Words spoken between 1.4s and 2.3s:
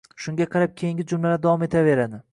davom etaveradi.